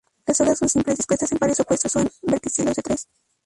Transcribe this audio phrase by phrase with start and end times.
[0.25, 3.07] Las hojas son simples, dispuestas en pares opuestos o en verticilos de tres.